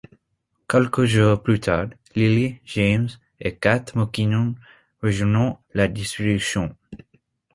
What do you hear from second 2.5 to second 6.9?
James et Kate McKinnon rejoignent la distribution.